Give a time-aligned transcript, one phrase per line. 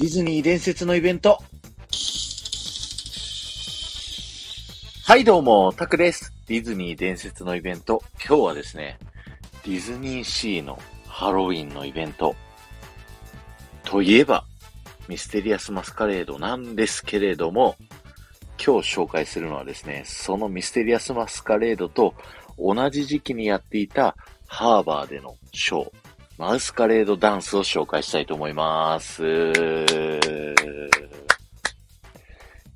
[0.00, 1.42] ディズニー伝説のイベント。
[5.04, 6.32] はい、どうも、タクです。
[6.46, 8.02] ディズニー伝説のイベント。
[8.26, 8.98] 今日はですね、
[9.62, 12.34] ディズニーシーのハロウィンのイベント。
[13.84, 14.46] といえば、
[15.06, 17.76] ミステリアスマスカレードなんですけれども、
[18.56, 22.14] 今日紹介するのはですね、そのミステリアスマスカレードと
[22.58, 25.92] 同じ時期にやっていたハーバーでのショー、
[26.40, 29.22] マウスカレードダンスを紹介したいと思います。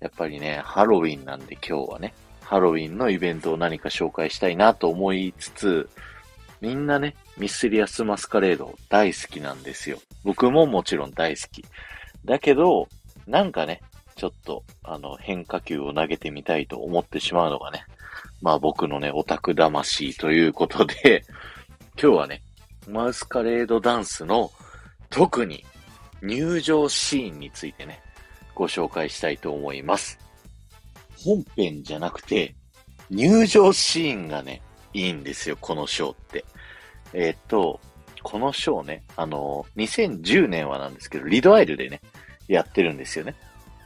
[0.00, 5.88] やっぱりね、ハロウィンなんで今日はね、ハロウィンのイベントを何か紹介したいなと思いつつ、
[6.60, 10.00] みんなね、ミステリアスマスカレード大好きなんですよ。
[10.24, 11.64] 僕ももちろん大好き。
[12.24, 12.88] だけど、
[13.28, 13.80] なんかね、
[14.16, 17.84] ちょっと、あの、変化球を投げてみたいと思ってしまうのがね、
[18.40, 21.22] まあ僕のね、オタク魂ということで、
[21.96, 22.42] 今日はね、
[22.88, 24.50] マウスカレードダンスの
[25.10, 25.64] 特に
[26.22, 28.00] 入場シーンについてね、
[28.54, 30.18] ご紹介したいと思います。
[31.24, 32.54] 本編じゃなくて、
[33.10, 34.62] 入場シーンがね、
[34.94, 36.44] いいんですよ、このショーって。
[37.12, 37.80] えーっと、
[38.22, 42.00] このショーね、あの、2010年はなんですけど、リドアイルでね、
[42.48, 43.34] やってるんですよね。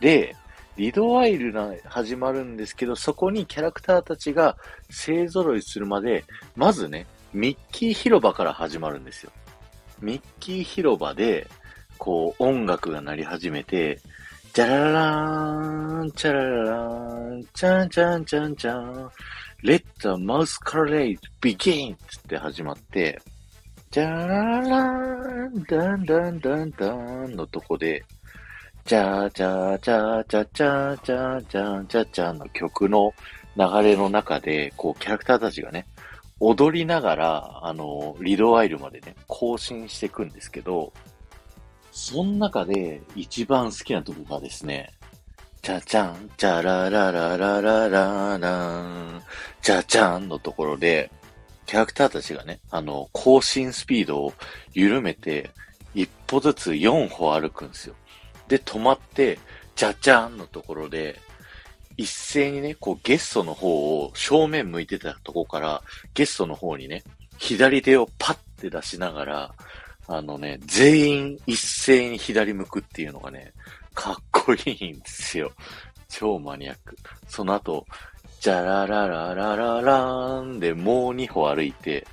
[0.00, 0.36] で、
[0.76, 4.56] リドアイルが始まるんですけど、そこにキャラクターたちが
[4.90, 9.30] 勢揃いするまで、まずね、ミッキー広場から始まるんですよ。
[10.00, 11.46] ミッキー広場で、
[11.98, 14.00] こう、音楽が鳴り始めて、
[14.54, 19.10] じゃらららーん、チャラララーん、チャンチャンチャンチャン、
[19.62, 21.94] Let the masquerade begin!
[22.08, 23.20] つって始まって、
[23.90, 28.02] じゃらららーん、ダンダンダンダンのとこで、
[28.86, 33.12] じゃーじゃーじゃーじゃーじゃーじゃーじゃーじゃーじゃーの曲の
[33.58, 35.86] 流れの中で、こう、キャラクターたちがね、
[36.40, 40.92] 踊りながら、あの、リドアイルまでね、更新していくんですけど、
[41.92, 44.92] その中で一番好きなとこがですね、
[45.62, 49.22] じゃじゃん、じゃらららららららん、
[49.62, 51.10] じゃじゃんのところで、
[51.64, 54.34] キャラクターたちがね、あの、更新スピードを
[54.74, 55.50] 緩めて、
[55.94, 57.94] 一歩ずつ4歩歩くんですよ。
[58.46, 59.38] で、止まって、
[59.74, 61.18] じゃじゃんのところで、
[61.96, 65.82] 一斉にね、こうゲストの方を正面向いてたとこから、
[66.14, 67.02] ゲストの方にね、
[67.38, 69.54] 左手をパッて出しながら、
[70.08, 73.52] あのね、全員一斉に左向くっていうのがね、
[73.94, 75.52] かっこいいんですよ。
[76.08, 76.96] 超マニアック。
[77.28, 77.86] その後、
[78.40, 82.06] じゃららららららーんでもう2歩歩いて、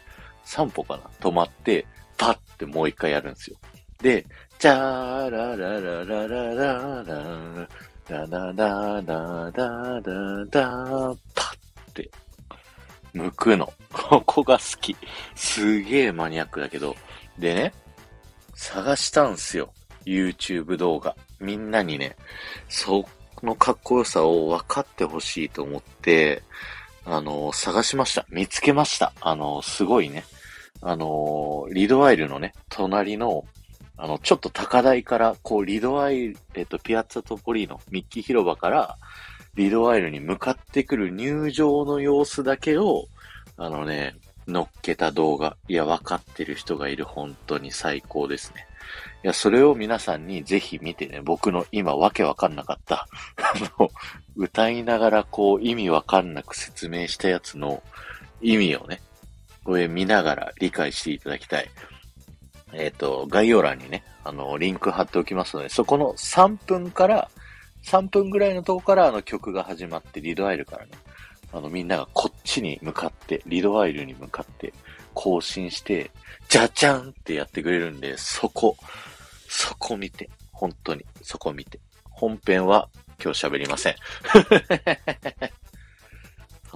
[0.46, 1.86] 3歩かな止まって、
[2.18, 3.58] パッてもう一回やるんですよ。
[4.02, 4.26] で、
[4.60, 7.70] じゃらららららららら
[8.08, 11.54] ダダダダダダダパ
[11.88, 12.10] ッて、
[13.14, 13.72] 向くの。
[13.92, 14.96] ここが好き。
[15.36, 16.96] すげえマニアックだけど。
[17.38, 17.74] でね、
[18.56, 19.74] 探したんすよ。
[20.06, 21.16] YouTube 動画。
[21.40, 22.16] みんなにね、
[22.70, 23.06] そ
[23.42, 26.44] のかっこよさを分かってほしいと思って、
[27.06, 28.26] あの、探しました。
[28.30, 29.14] 見つけました。
[29.22, 30.24] あの、すごいね。
[30.82, 33.46] あの、リドワイルのね、隣の、
[33.98, 38.98] あの、ちょっと高台から、こう、リドワイル、えっと、ピアッツァトポリーノ、ミッキー広場から、
[39.56, 43.06] リドワイルに向かってくる入場の様子だけを、
[43.58, 44.16] あのね、
[44.48, 45.58] 乗っけた動画。
[45.68, 47.06] いや、分かってる人がいる。
[47.06, 48.68] 本当に最高ですね。
[49.24, 53.90] いや、それを皆さんにぜひ見てね、僕の今わけわかんなかった、あの、
[54.36, 57.84] 歌いながらこう意味わかんなく説明したやつの
[58.42, 59.02] 意味をね、
[59.64, 61.70] これ見ながら理解していただきたい。
[62.76, 67.30] えっ、と、概要欄にね、あの、リンク貼っておきますので、そこの3分から、
[67.84, 70.92] 3分ぐらいのとこからあの曲が始まって、リドアイルからね、
[71.52, 74.74] あの、みんながこっちに向かって、リドアイルに向かって、
[75.14, 76.12] 更新して、
[76.50, 78.78] じゃじゃんってやってくれるんで、そこ、
[79.48, 81.80] そこ見て、本当に、そこ見て。
[82.10, 82.90] 本編は
[83.24, 83.96] 今日喋りません。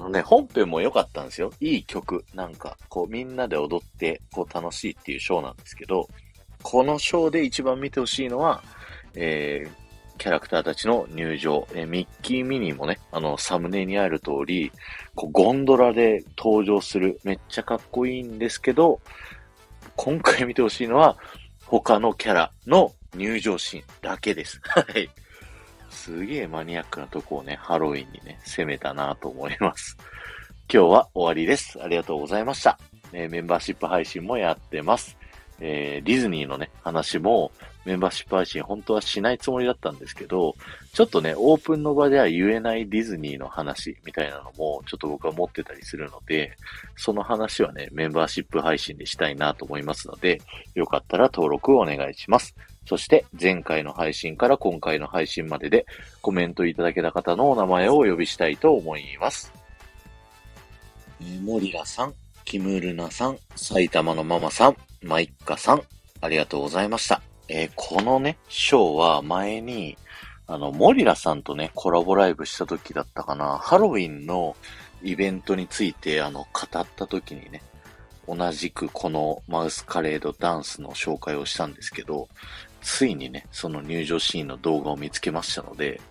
[0.07, 1.51] のね、本編も良かったんですよ。
[1.59, 2.25] いい曲。
[2.33, 6.07] なんか、こうみんなで踊って、こう楽しいっていうショーなんですけど、
[6.63, 8.63] このショーで一番見てほしいのは、
[9.13, 11.67] えー、キャラクターたちの入場。
[11.73, 14.71] えーミッキー・ミニーもね、あの、サムネにある通り、
[15.15, 17.19] こうゴンドラで登場する。
[17.23, 18.99] めっちゃかっこいいんですけど、
[19.95, 21.17] 今回見てほしいのは、
[21.65, 24.59] 他のキャラの入場シーンだけです。
[24.63, 25.09] はい。
[25.89, 29.97] すげえマニアックなとこをね、ハロウィンにね、攻めたなと思います。
[30.71, 31.81] 今日は終わりです。
[31.81, 32.79] ありがとうございました。
[33.13, 35.17] えーメンバーシップ配信もやってます。
[35.59, 37.51] えーディズニーのね、話も
[37.87, 40.55] メンバーシップ配信本当はしないつもりだったんですけど、
[40.91, 46.57] ちょっとね、オープンの場では言えないディズニーの話みたいなのも、ちょっと僕は持ってたりするので、
[46.97, 50.41] その話はね、メンバーシップ配信でしたいなと思いますので、
[50.75, 52.57] よかったら登録をお願いします。
[52.87, 55.85] そして前回の配信から今回の配信までで
[56.21, 59.51] コメントいただけた方のお名前をお呼びしたいと思います。
[61.19, 62.13] えー、モリラさん、
[62.45, 65.81] キムルナさん、埼玉のママさん、マイッカさん、
[66.21, 67.21] ありがとうございました。
[67.49, 69.97] えー、このね、ショーは前に、
[70.47, 74.55] あの、モリラさんとね、コラボライブした時だったかな、ハロウィンの
[75.03, 77.61] イベントについて、あの、語った時にね、
[78.27, 82.27] 同じくこのマウスカレードダンスの紹介をしたんですけど、
[82.81, 86.01] ついにね、その入場シーンの動画を見つけましたので、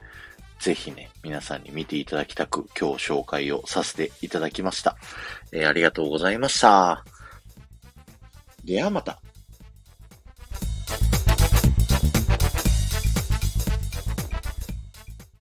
[0.58, 4.96] ぜひね、皆さんに見ていただきたく、今日紹介をさせていただきました。
[5.52, 7.04] えー、ありがとうございました。
[8.64, 9.25] ではまた。